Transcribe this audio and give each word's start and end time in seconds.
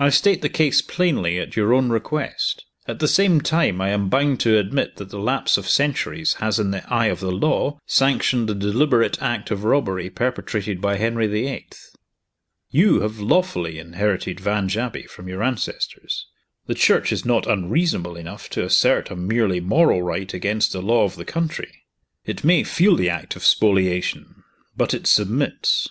I 0.00 0.08
state 0.08 0.42
the 0.42 0.48
case 0.48 0.82
plainly, 0.82 1.38
at 1.38 1.54
your 1.54 1.72
own 1.72 1.90
request. 1.90 2.64
At 2.88 2.98
the 2.98 3.06
same 3.06 3.40
time, 3.40 3.80
I 3.80 3.90
am 3.90 4.08
bound 4.08 4.40
to 4.40 4.58
admit 4.58 4.96
that 4.96 5.10
the 5.10 5.20
lapse 5.20 5.56
of 5.56 5.68
centuries 5.68 6.32
has, 6.40 6.58
in 6.58 6.72
the 6.72 6.82
eye 6.92 7.06
of 7.06 7.20
the 7.20 7.30
law, 7.30 7.78
sanctioned 7.86 8.48
the 8.48 8.56
deliberate 8.56 9.22
act 9.22 9.52
of 9.52 9.62
robbery 9.62 10.10
perpetrated 10.10 10.80
by 10.80 10.96
Henry 10.96 11.28
the 11.28 11.46
Eighth. 11.46 11.94
You 12.72 13.02
have 13.02 13.20
lawfully 13.20 13.78
inherited 13.78 14.40
Vange 14.40 14.76
Abbey 14.76 15.04
from 15.04 15.28
your 15.28 15.44
ancestors. 15.44 16.26
The 16.66 16.74
Church 16.74 17.12
is 17.12 17.24
not 17.24 17.46
unreasonable 17.46 18.16
enough 18.16 18.50
to 18.50 18.64
assert 18.64 19.12
a 19.12 19.14
merely 19.14 19.60
moral 19.60 20.02
right 20.02 20.34
against 20.34 20.72
the 20.72 20.82
law 20.82 21.04
of 21.04 21.14
the 21.14 21.24
country. 21.24 21.84
It 22.24 22.42
may 22.42 22.64
feel 22.64 22.96
the 22.96 23.10
act 23.10 23.36
of 23.36 23.44
spoliation 23.44 24.42
but 24.76 24.92
it 24.92 25.06
submits." 25.06 25.86